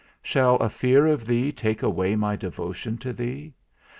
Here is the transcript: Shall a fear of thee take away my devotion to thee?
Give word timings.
Shall 0.23 0.55
a 0.55 0.67
fear 0.67 1.05
of 1.05 1.27
thee 1.27 1.51
take 1.51 1.83
away 1.83 2.15
my 2.15 2.35
devotion 2.35 2.97
to 2.97 3.13
thee? 3.13 3.53